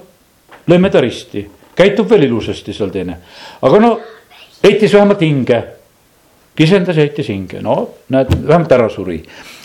[0.71, 3.19] lööme ta risti, käitub veel ilusasti seal teine,
[3.61, 3.95] aga no
[4.63, 5.63] heitis vähemalt hinge.
[6.53, 7.79] Kisendas, heitis hinge, no
[8.13, 9.23] näed, vähemalt ära suri.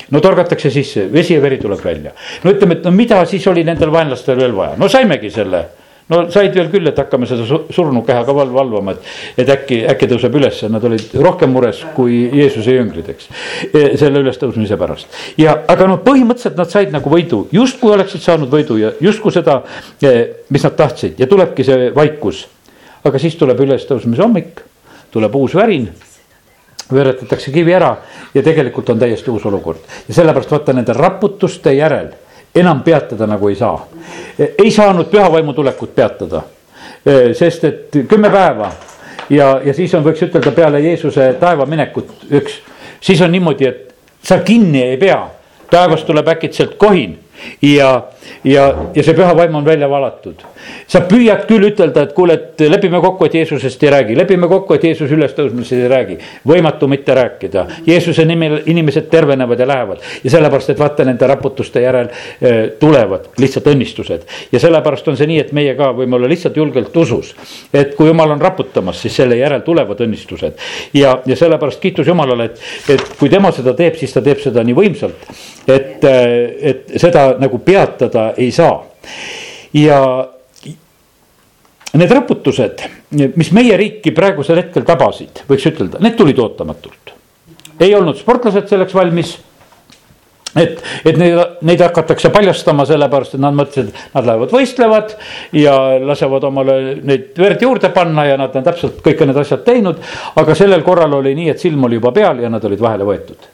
[0.08, 2.14] no torgatakse sisse, vesi ja veri tuleb välja.
[2.44, 5.66] no ütleme, et no mida siis oli nendel vaenlastel veel vaja, no saimegi selle
[6.08, 7.44] no said veel küll, et hakkame seda
[7.74, 9.08] surnud keha ka val valvama, et,
[9.44, 13.30] et äkki, äkki tõuseb üles, nad olid rohkem mures kui Jeesuse jüngrid, eks.
[13.68, 15.12] E, selle ülestõusmise pärast.
[15.40, 19.60] Ja, aga noh, põhimõtteliselt nad said nagu võidu, justkui oleksid saanud võidu ja justkui seda,
[20.00, 20.14] e,
[20.54, 21.18] mis nad tahtsid.
[21.20, 22.46] Ja tulebki see vaikus.
[23.08, 24.60] aga siis tuleb ülestõusmise hommik,
[25.14, 25.86] tuleb uus värin.
[26.92, 27.92] Veeretatakse kivi ära.
[28.34, 29.84] Ja tegelikult on täiesti uus olukord.
[30.08, 32.10] Ja sellepärast vaata nende raputuste järel
[32.54, 33.86] enam peatada nagu ei saa.
[34.38, 36.42] ei saanud pühavaimu tulekut peatada,
[37.32, 38.70] sest et kümme päeva
[39.30, 42.60] ja, ja siis on, võiks ütelda peale Jeesuse taevaminekut üks,
[43.00, 45.20] siis on niimoodi, et sa kinni ei pea,
[45.70, 47.18] taevast tuleb äkitselt kohin
[47.62, 48.02] ja,
[48.44, 50.44] ja, ja see püha vaim on välja valatud.
[50.86, 54.74] sa püüad küll ütelda, et kuule, et lepime kokku, et Jeesusest ei räägi, lepime kokku,
[54.74, 56.18] et Jeesus ülestõusmisest ei räägi.
[56.48, 61.82] võimatu mitte rääkida, Jeesuse nimel inimesed tervenevad ja lähevad ja sellepärast, et vaata nende raputuste
[61.82, 64.26] järel eh, tulevad lihtsalt õnnistused.
[64.52, 67.34] ja sellepärast on see nii, et meie ka võime olla lihtsalt julgelt usus,
[67.72, 70.58] et kui jumal on raputamas, siis selle järel tulevad õnnistused.
[70.94, 74.64] ja, ja sellepärast kiitus Jumalale, et, et kui tema seda teeb, siis ta teeb seda
[74.64, 75.26] nii võimsalt,
[75.68, 78.82] et, et seda nagu peatada ei saa.
[79.76, 79.98] ja
[81.98, 87.14] need raputused, mis meie riiki praegusel hetkel tabasid, võiks ütelda, need tulid ootamatult.
[87.80, 89.36] ei olnud sportlased selleks valmis
[90.56, 95.14] et, et neid, neid hakatakse paljastama sellepärast, et nad mõtlesid, nad lähevad võistlevad
[95.56, 100.02] ja lasevad omale neid verd juurde panna ja nad on täpselt kõik need asjad teinud.
[100.40, 103.48] aga sellel korral oli nii, et silm oli juba peal ja nad olid vahele võetud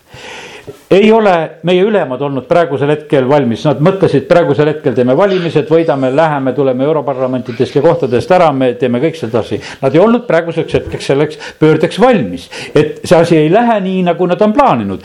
[0.90, 6.11] ei ole meie ülemad olnud praegusel hetkel valmis, nad mõtlesid, praegusel hetkel teeme valimised, võidame,
[6.16, 9.61] läheme, tuleme europarlamentidest ja kohtadest ära, me teeme kõik sedasi.
[9.83, 14.29] Nad ei olnud praeguseks hetkeks selleks pöördeks valmis, et see asi ei lähe nii, nagu
[14.31, 15.05] nad on plaaninud.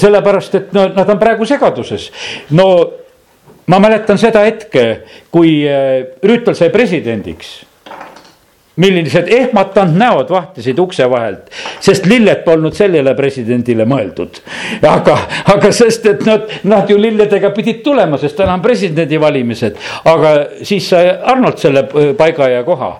[0.00, 2.10] sellepärast, et no nad on praegu segaduses,
[2.58, 2.68] no
[3.70, 4.86] ma mäletan seda hetke,
[5.30, 7.69] kui eh, Rüütel sai presidendiks
[8.80, 11.50] millised ehmatanud näod vahtisid ukse vahelt,
[11.82, 14.40] sest lilled polnud sellele presidendile mõeldud.
[14.88, 15.16] aga,
[15.54, 19.76] aga sest, et nad, nad ju lilledega pidid tulema, sest täna on presidendivalimised,
[20.10, 20.32] aga
[20.66, 21.84] siis sai Arnold selle
[22.18, 22.90] paiga ja koha.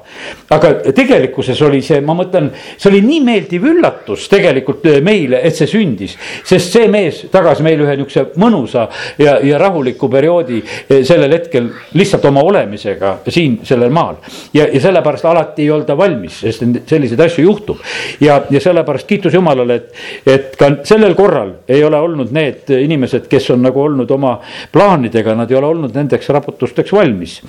[0.50, 5.70] aga tegelikkuses oli see, ma mõtlen, see oli nii meeldiv üllatus tegelikult meile, et see
[5.70, 8.86] sündis, sest see mees tagas meile ühe niisuguse mõnusa
[9.20, 10.60] ja, ja rahuliku perioodi
[11.06, 14.18] sellel hetkel lihtsalt oma olemisega siin sellel maal
[14.54, 17.78] ja, ja sellepärast alati ei olda valmis, sest selliseid asju juhtub.
[18.20, 19.94] ja, ja sellepärast kiitus Jumalale, et,
[20.26, 24.36] et ka sellel korral ei ole olnud need inimesed, kes on nagu olnud oma
[24.72, 27.40] plaanidega, nad ei ole olnud nendeks raputusteks valmis.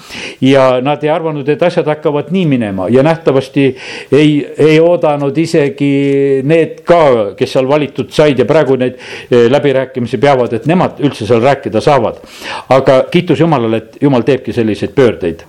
[0.41, 3.65] ja nad ei arvanud, et asjad hakkavad nii minema ja nähtavasti
[4.11, 10.21] ei, ei oodanud isegi need ka, kes seal valitud said ja praegu neid eh, läbirääkimisi
[10.21, 12.21] peavad, et nemad üldse seal rääkida saavad.
[12.69, 15.43] aga kiitus Jumalale, et Jumal teebki selliseid pöördeid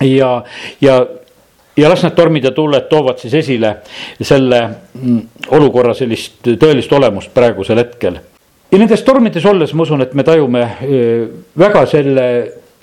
[0.00, 0.44] ja,
[0.80, 1.06] ja
[1.76, 3.76] ja las need tormid ja tuuled toovad siis esile
[4.20, 4.60] selle
[4.94, 5.20] mm,
[5.56, 8.18] olukorra sellist tõelist olemust praegusel hetkel.
[8.70, 11.24] ja nendes tormides olles ma usun, et me tajume eh,
[11.58, 12.26] väga selle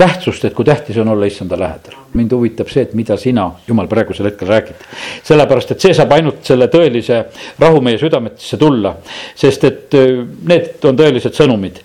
[0.01, 1.95] tähtsust, et kui tähtis on olla issanda lähedal.
[2.13, 4.87] mind huvitab see, et mida sina, jumal, praegusel hetkel räägid.
[5.23, 7.23] sellepärast, et see saab ainult selle tõelise
[7.59, 8.95] rahu meie südametesse tulla,
[9.35, 11.79] sest et eh, need on tõelised sõnumid.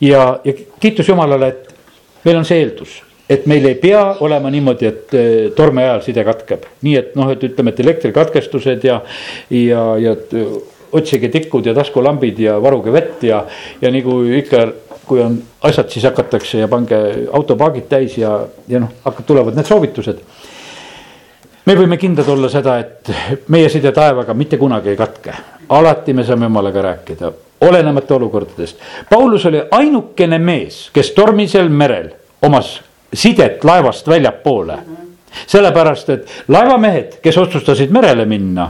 [0.00, 2.98] ja, ja kiitus Jumalale, et meil on see eeldus
[3.30, 7.30] et meil ei pea olema niimoodi, et eh, torme ajal side katkeb, nii et noh,
[7.30, 9.00] et ütleme, et elektrikatkestused ja,
[9.54, 10.54] ja, ja eh,
[10.98, 13.44] otsige tikud ja taskulambid ja varuge vett ja,
[13.82, 14.64] ja nagu ikka,
[15.06, 16.98] kui on asjad, siis hakatakse ja pange
[17.36, 18.34] autopaagid täis ja,
[18.68, 20.18] ja noh, hakkab, tulevad need soovitused.
[21.70, 25.38] me võime kindlad olla seda, et meie side taevaga mitte kunagi ei katke,
[25.70, 28.82] alati me saame jumalaga rääkida, olenemata olukordadest.
[29.10, 32.10] Paulus oli ainukene mees, kes tormisel merel
[32.42, 32.80] omas
[33.12, 34.78] sidet laevast väljapoole.
[35.46, 38.64] sellepärast, et laevamehed, kes otsustasid merele minna,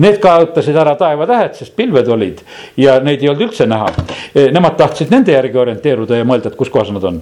[0.00, 2.40] need kaotasid ära taevatähed, sest pilved olid
[2.80, 3.90] ja neid ei olnud üldse näha.
[4.32, 7.20] E, nemad tahtsid nende järgi orienteeruda ja mõelda, et kus kohas nad on.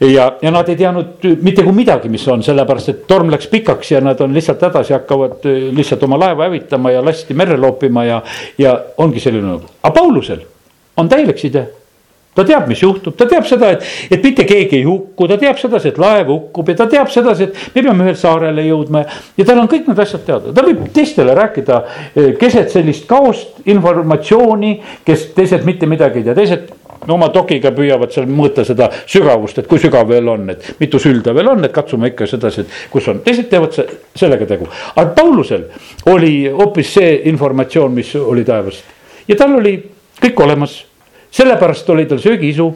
[0.00, 3.92] ja, ja nad ei teadnud mitte kui midagi, mis on, sellepärast et torm läks pikaks
[3.92, 7.60] ja nad on lihtsalt hädas ja hakkavad e, lihtsalt oma laeva hävitama ja lasti merre
[7.60, 8.22] loopima ja,
[8.58, 10.44] ja ongi selline, aga Paulusel
[10.96, 11.68] on täielik side
[12.34, 15.58] ta teab, mis juhtub, ta teab seda, et, et mitte keegi ei hukku, ta teab
[15.60, 19.04] sedasi, et laev hukkub ja ta teab sedasi, et me peame ühele saarele jõudma.
[19.38, 21.82] ja tal on kõik need asjad teada, ta võib teistele rääkida
[22.14, 26.72] eh, keset sellist kaost, informatsiooni, kes teised mitte midagi ei tea, teised
[27.06, 31.00] no oma dokiga püüavad seal mõõta seda sügavust, et kui sügav veel on, et mitu
[31.02, 33.76] sülda veel on, et katsume ikka sedasi, et kus on, teised teevad
[34.16, 34.68] sellega tegu.
[34.94, 35.68] aga Paulusel
[36.12, 38.84] oli hoopis see informatsioon, mis oli taevast.
[39.28, 39.76] Ja tal oli
[40.20, 40.82] kõik olemas
[41.34, 42.74] sellepärast oli tal söögiisu.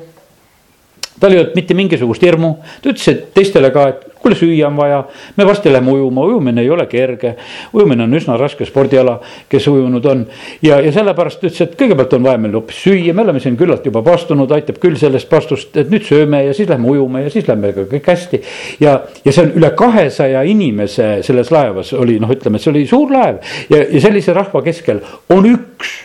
[1.21, 5.01] tal ei olnud mitte mingisugust hirmu, ta ütles teistele ka, et kuule, süüa on vaja,
[5.37, 7.35] me varsti läheme ujuma, ujumine ei ole kerge.
[7.73, 9.17] ujumine on üsna raske spordiala,
[9.49, 10.27] kes ujunud on.
[10.63, 13.87] Ja, ja sellepärast ütles, et kõigepealt on vaja meil hoopis süüa, me oleme siin küllalt
[13.87, 17.49] juba paastunud, aitab küll sellest paastust, et nüüd sööme ja siis lähme ujume ja siis
[17.49, 18.43] lähme kõik hästi.
[18.81, 22.87] ja, ja see on üle kahesaja inimese selles laevas oli, noh, ütleme, et see oli
[22.87, 23.43] suur laev.
[23.75, 25.03] Ja, ja sellise rahva keskel
[25.35, 25.99] on üks,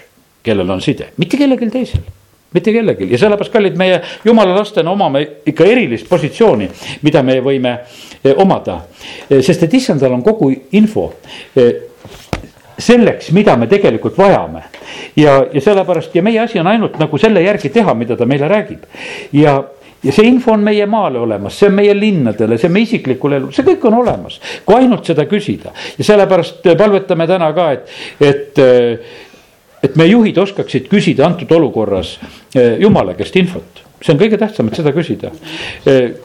[0.44, 2.04] kellel on side, mitte kellelgi teisel
[2.54, 6.70] mitte kellelgi ja sellepärast, kallid, meie jumala lastena omame ikka erilist positsiooni,
[7.02, 8.80] mida me võime eh, omada.
[9.30, 11.10] Eh, sest et issandal on kogu info
[11.56, 11.74] eh,
[12.78, 14.64] selleks, mida me tegelikult vajame.
[15.16, 18.48] ja, ja sellepärast ja meie asi on ainult nagu selle järgi teha, mida ta meile
[18.48, 18.86] räägib.
[19.34, 19.58] ja,
[20.04, 23.38] ja see info on meie maale olemas, see on meie linnadele, see on meie isiklikul
[23.40, 25.74] elul, see kõik on olemas, kui ainult seda küsida.
[25.98, 28.66] ja sellepärast palvetame täna ka, et, et
[29.84, 32.16] et meie juhid oskaksid küsida antud olukorras
[32.56, 35.32] jumala käest infot see on kõige tähtsam, et seda küsida.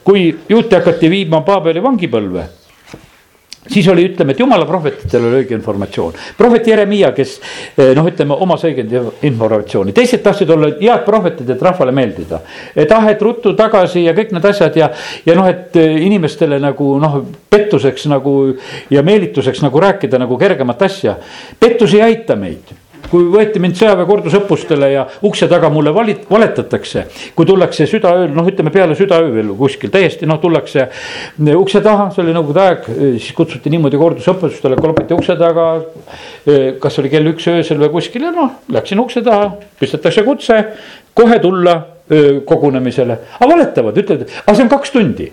[0.05, 2.49] kui juute hakati viima Paabeli vangipõlve
[3.69, 6.14] siis oli, ütleme, et jumala prohvetitel oli õige informatsioon.
[6.38, 7.35] prohvet Jeremiah, kes
[7.97, 8.95] noh, ütleme omas õiget
[9.29, 12.41] informatsiooni, teised tahtsid olla head prohvetid, et rahvale meeldida.
[12.75, 14.91] et ah, ruttu tagasi ja kõik need asjad ja,
[15.27, 18.35] ja noh, et inimestele nagu noh, pettuseks nagu
[18.91, 21.19] ja meelituseks nagu rääkida nagu kergemat asja.
[21.61, 27.05] pettus ei aita meid kui võeti mind sõjaväe kordusõppustele ja ukse taga mulle valit-, valetatakse.
[27.37, 32.25] kui tullakse südaööl, noh, ütleme peale südaööl kuskil täiesti noh, tullakse eh, ukse taha, see
[32.25, 35.68] oli nõukogude aeg, eh, siis kutsuti niimoodi kordusõppustele, klopiti ukse taga.
[36.49, 40.64] Eh, kas oli kell üks öösel või kuskil ja noh, läksin ukse taha, püstitatakse kutse,
[41.16, 41.81] kohe tulla
[42.49, 45.27] kogunemisele, aga valetavad, ütlevad, aga see on kaks tundi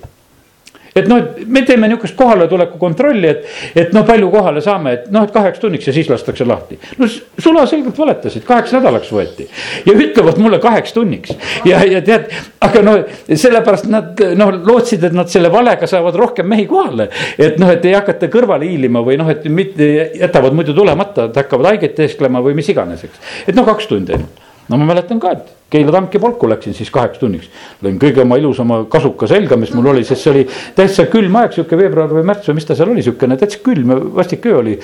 [0.96, 5.10] et noh, et me teeme niisugust kohaletuleku kontrolli, et, et noh, palju kohale saame, et
[5.12, 6.78] noh, et kaheks tunniks ja siis lastakse lahti.
[7.02, 9.50] no sulaselgelt valetasid, kaheks nädalaks võeti
[9.86, 11.36] ja ütlevad mulle kaheks tunniks
[11.68, 12.32] ja, ja tead,
[12.64, 12.96] aga no
[13.28, 17.10] sellepärast nad noh, lootsid, et nad selle valega saavad rohkem mehi kohale.
[17.38, 21.44] et noh, et ei hakata kõrvale hiilima või noh, et mitte jätavad muidu tulemata, et
[21.44, 23.32] hakkavad haiget teesklema või mis iganes, eks.
[23.50, 26.92] et noh, kaks tundi ainult no ma mäletan ka, et Keila tanki polku läksin siis
[26.94, 27.48] kaheks tunniks.
[27.84, 30.44] lõin kõige oma ilusama kasuka selga, mis mul oli, sest see oli
[30.78, 33.92] täitsa külm aeg, sihuke veebruar või märts või mis ta seal oli, sihukene täitsa külm,
[34.16, 34.78] vastik öö oli.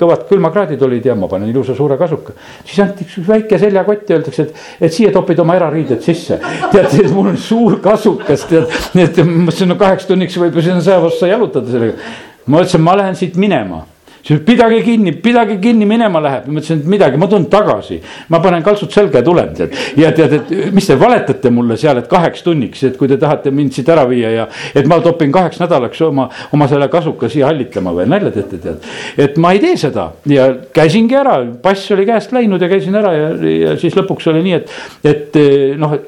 [0.00, 2.32] kõvad külmakraadid olid ja ma panen ilusa suure kasuka.
[2.64, 6.40] siis anti üks väike seljakott ja öeldakse, et, et siia topid oma erariided sisse.
[6.72, 10.70] tead, mul on suur kasukas, tead, nii et ma mõtlesin, no kaheks tunniks võib ju
[10.70, 12.14] sinna sõjaväesse jalutada sellega.
[12.46, 13.84] ma ütlesin, ma lähen siit minema
[14.24, 18.00] siis pidage kinni, pidage kinni, minema läheb, ma ütlesin, et midagi, ma tulen tagasi.
[18.32, 22.00] ma panen kaltsud selga ja tulen tead ja tead, et mis te valetate mulle seal,
[22.00, 24.46] et kaheks tunniks, et kui te tahate mind siit ära viia ja.
[24.74, 28.92] et ma topin kaheks nädalaks oma, oma selle kasuka siia hallitama või nalja teete tead.
[29.26, 33.12] et ma ei tee seda ja käisingi ära, pass oli käest läinud ja käisin ära
[33.16, 34.72] ja, ja siis lõpuks oli nii, et,
[35.04, 35.38] et
[35.80, 35.98] noh,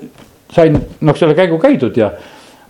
[0.57, 2.14] sain noh, selle käigu käidud ja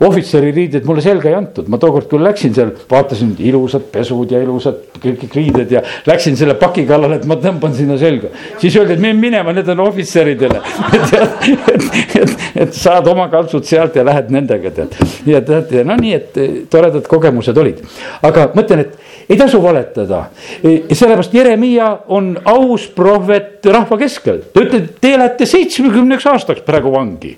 [0.00, 4.42] ohvitseri riided mulle selga ei antud, ma tookord küll läksin seal, vaatasin ilusad pesud ja
[4.44, 8.28] ilusad kõik riided ja läksin selle paki kallale, et ma tõmban sinna selga.
[8.60, 10.60] siis öeldi, et mine minema, need on ohvitseridele
[10.98, 11.16] et,
[11.72, 11.88] et,
[12.20, 14.98] et, et saad oma kaltsud sealt ja lähed nendega tead.
[15.26, 16.38] ja tead, no nii, et
[16.72, 17.80] toredad kogemused olid,
[18.26, 20.26] aga mõtlen, et ei tasu valetada.
[20.62, 27.36] sellepärast Jeremiah on aus prohvet rahva keskel, ta ütleb, te lähete seitsmekümneks aastaks praegu vangi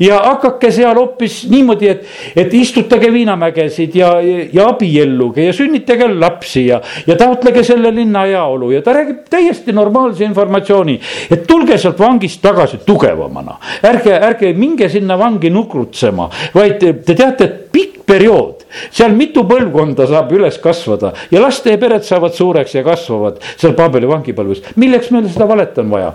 [0.00, 2.04] ja hakake seal hoopis niimoodi, et,
[2.36, 4.12] et istutage viinamägesid ja,
[4.52, 9.74] ja abielluge ja sünnitage lapsi ja, ja taotlege selle linna heaolu ja ta räägib täiesti
[9.76, 11.00] normaalse informatsiooni.
[11.30, 17.44] et tulge sealt vangist tagasi tugevamana, ärge, ärge minge sinna vangi nukrutsema, vaid te teate,
[17.44, 18.62] et pikk periood,
[18.94, 23.74] seal mitu põlvkonda saab üles kasvada ja laste ja pered saavad suureks ja kasvavad seal
[23.76, 24.62] Paabeli vangipõlves.
[24.76, 26.12] milleks meile seda valet on vaja,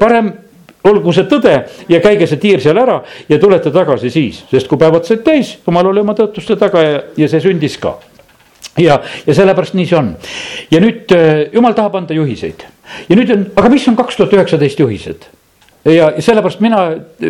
[0.00, 0.32] parem
[0.88, 1.54] olgu see tõde
[1.88, 5.56] ja käige see tiir seal ära ja tulete tagasi siis, sest kui päevad said täis,
[5.66, 7.96] jumal oli oma tõotuste taga ja, ja see sündis ka.
[8.78, 10.14] ja, ja sellepärast nii see on.
[10.70, 12.66] ja nüüd äh, jumal tahab anda juhiseid
[13.08, 15.28] ja nüüd on, aga mis on kaks tuhat üheksateist juhised?
[15.84, 16.82] ja, sellepärast mina,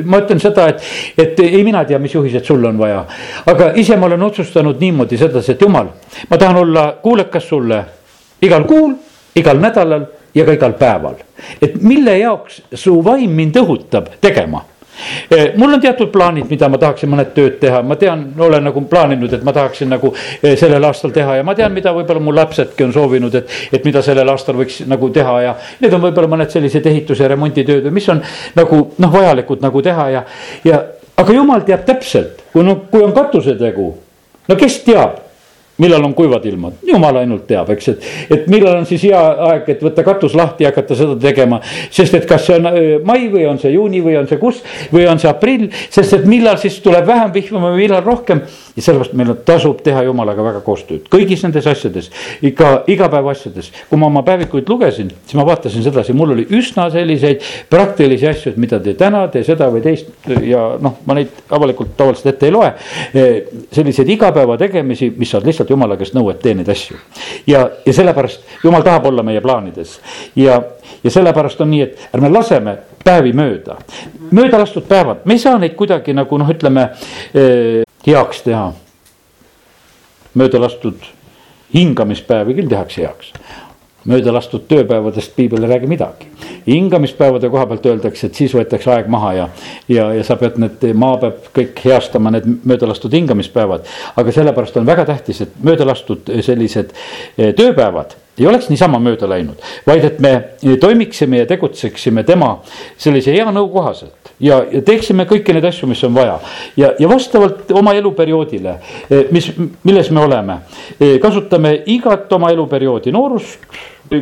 [0.04, 0.82] ma ütlen seda, et,
[1.18, 3.04] et ei mina tea, mis juhised sul on vaja.
[3.52, 5.92] aga ise ma olen otsustanud niimoodi sedasi, et jumal,
[6.30, 7.84] ma tahan olla kuulekas sulle
[8.42, 8.96] igal kuul,
[9.38, 11.14] igal nädalal ja ka igal päeval.
[11.62, 14.62] et mille jaoks su vaim mind õhutab tegema
[15.31, 18.85] e, mul on teatud plaanid, mida ma tahaksin mõned tööd teha, ma tean, olen nagu
[18.88, 22.35] plaaninud, et ma tahaksin nagu e, sellel aastal teha ja ma tean, mida võib-olla mu
[22.37, 23.59] lapsedki on soovinud, et.
[23.73, 27.29] et mida sellel aastal võiks nagu teha ja need on võib-olla mõned sellised ehitus- ja
[27.33, 28.23] remonditööd või mis on
[28.57, 30.25] nagu noh, vajalikud nagu teha ja.
[30.64, 30.85] ja
[31.16, 33.90] aga jumal teab täpselt, kui no, kui on katusetegu,
[34.49, 35.21] no kes teab
[35.78, 39.70] millal on kuivad ilmad, jumal ainult teab, eks, et, et millal on siis hea aeg,
[39.72, 41.61] et võtta katus lahti ja hakata seda tegema.
[41.90, 42.68] sest et kas see on
[43.08, 44.61] mai või on see juuni või on see kus
[44.92, 48.42] või on see aprill, sest et millal siis tuleb vähem vihma või millal rohkem.
[48.76, 52.11] ja sellepärast meil tasub teha jumalaga väga koostööd kõigis nendes asjades,
[52.42, 53.72] ikka igapäevaasjades.
[53.88, 58.53] kui ma oma päevikuid lugesin, siis ma vaatasin sedasi, mul oli üsna selliseid praktilisi asju,
[58.53, 60.12] et mida tee täna, tee seda või teist
[60.44, 62.72] ja noh, ma neid avalikult tavaliselt ette ei loe.
[63.72, 66.96] selliseid igapäeva tegemisi, mis saad lihtsalt jumala käest nõu, et tee neid asju.
[67.46, 69.98] ja, ja sellepärast jumal tahab olla meie plaanides
[70.36, 70.60] ja,
[71.04, 73.78] ja sellepärast on nii, et ärme laseme päevi mööda.
[74.30, 76.88] mööda lastud päevad, me ei saa neid kuidagi nagu noh, ütleme
[77.34, 78.72] eh, heaks teha.
[80.34, 81.10] mööda lastud
[81.74, 83.32] hingamispäevi küll tehakse heaks
[84.09, 86.30] mööda lastud tööpäevadest piibel ei räägi midagi.
[86.66, 89.48] hingamispäevade koha pealt öeldakse, et siis võetakse aeg maha ja,
[89.88, 93.86] ja, ja sa pead need, maa peab kõik heastama need mööda lastud hingamispäevad.
[94.16, 96.92] aga sellepärast on väga tähtis, et mööda lastud sellised
[97.38, 100.33] eh, tööpäevad ei oleks niisama mööda läinud, vaid et me
[100.80, 102.55] toimiksime ja tegutseksime tema
[103.01, 106.39] sellise hea nõu kohaselt ja, ja teeksime kõiki neid asju, mis on vaja.
[106.76, 108.76] ja, ja vastavalt oma eluperioodile,
[109.09, 109.51] eh, mis,
[109.85, 110.59] milles me oleme,
[110.99, 113.68] eh, kasutame igat oma eluperioodi, noorust,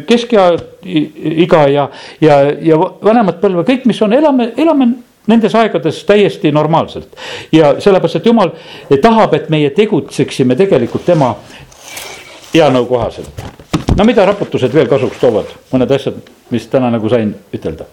[0.07, 0.51] keskea
[0.85, 1.89] iga ja,
[2.21, 4.91] ja, ja vanemat põlve, kõik, mis on, elame, elame
[5.31, 7.15] nendes aegades täiesti normaalselt.
[7.53, 8.55] ja sellepärast, et jumal
[9.03, 11.35] tahab, et meie tegutseksime tegelikult tema
[12.55, 13.70] hea nõu kohaselt
[14.01, 16.21] no mida raputused veel kasuks toovad, mõned asjad,
[16.51, 17.85] mis täna nagu sain ütelda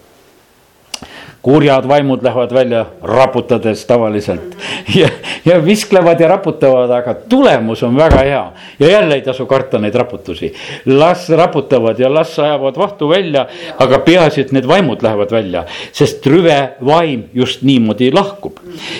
[1.42, 4.56] kurjad vaimud lähevad välja raputades tavaliselt
[4.94, 5.08] ja,
[5.44, 8.52] ja visklevad ja raputavad, aga tulemus on väga hea.
[8.78, 10.52] ja jälle ei tasu karta neid raputusi.
[10.86, 13.46] las raputavad ja las ajavad vahtu välja,
[13.78, 18.56] aga peaasi, et need vaimud lähevad välja, sest rüve vaim just niimoodi lahkub.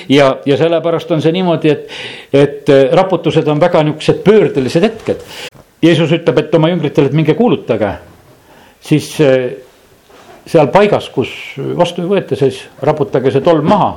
[0.08, 1.88] ja, ja sellepärast on see niimoodi, et,
[2.32, 5.24] et raputused on väga niisugused pöördelised hetked.
[5.82, 7.92] Jeesus ütleb, et oma jüngritele, et minge kuulutage,
[8.82, 9.50] siis eh,
[10.48, 11.30] seal paigas, kus
[11.78, 13.92] vastu ei võeta, siis raputage see tolm maha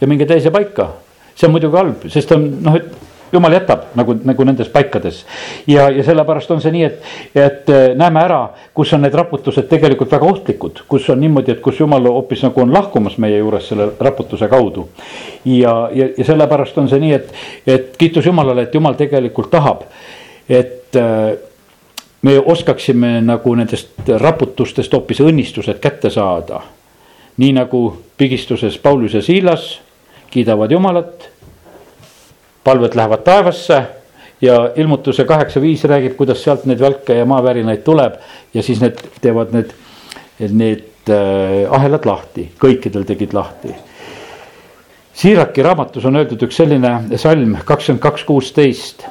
[0.00, 0.90] ja minge teise paika.
[1.38, 5.24] see on muidugi halb, sest on noh, et jumal jätab nagu, nagu nendes paikades.
[5.66, 8.40] ja, ja sellepärast on see nii, et, et eh, näeme ära,
[8.74, 12.64] kus on need raputused tegelikult väga ohtlikud, kus on niimoodi, et kus jumal hoopis nagu
[12.64, 14.88] on lahkumas meie juures selle raputuse kaudu.
[15.44, 17.34] ja, ja, ja sellepärast on see nii, et,
[17.66, 19.86] et kiitus Jumalale, et Jumal tegelikult tahab
[20.48, 21.38] et äh,
[22.22, 26.60] me oskaksime nagu nendest raputustest hoopis õnnistused kätte saada.
[27.38, 29.80] nii nagu pigistuses Paulus ja Siilas
[30.30, 31.28] kiidavad Jumalat,
[32.64, 33.82] palved lähevad taevasse
[34.40, 38.18] ja ilmutuse kaheksa viis räägib, kuidas sealt neid välke ja maavärinaid tuleb
[38.54, 39.70] ja siis need teevad need,
[40.50, 43.74] need äh, ahelad lahti, kõikidel tegid lahti.
[45.18, 49.06] Siiraki raamatus on öeldud üks selline salm kakskümmend kaks, kuusteist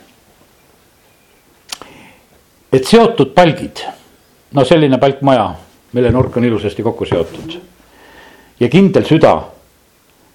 [2.77, 3.81] et seotud palgid,
[4.53, 5.47] no selline palkmaja,
[5.97, 7.57] mille nurk on ilusasti kokku seotud.
[8.59, 9.33] ja kindel süda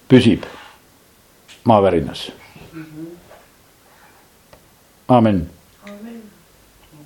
[0.09, 0.45] püsib
[1.65, 2.31] maavärinas.
[5.09, 5.43] amin